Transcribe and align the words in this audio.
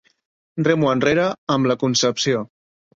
Remo 0.69 0.89
enrere 0.95 1.27
amb 1.57 1.73
la 1.73 1.79
Concepció. 1.87 2.47